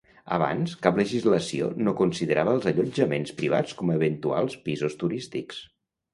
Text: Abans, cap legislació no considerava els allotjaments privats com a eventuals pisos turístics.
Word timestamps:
Abans, 0.35 0.71
cap 0.85 0.95
legislació 1.01 1.67
no 1.87 1.93
considerava 1.99 2.55
els 2.59 2.65
allotjaments 2.73 3.35
privats 3.43 3.77
com 3.83 3.93
a 3.93 4.01
eventuals 4.01 4.59
pisos 4.67 4.99
turístics. 5.05 5.63